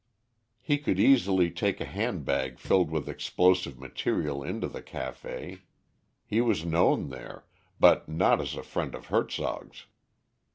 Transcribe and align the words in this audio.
He 0.61 0.79
could 0.79 0.99
easily 0.99 1.51
take 1.51 1.79
a 1.79 1.85
handbag 1.85 2.57
filled 2.57 2.89
with 2.89 3.07
explosive 3.07 3.77
material 3.77 4.41
into 4.41 4.67
the 4.67 4.81
café. 4.81 5.59
He 6.25 6.41
was 6.41 6.65
known 6.65 7.09
there, 7.09 7.45
but 7.79 8.09
not 8.09 8.41
as 8.41 8.55
a 8.55 8.63
friend 8.63 8.95
of 8.95 9.09
Hertzog's. 9.09 9.85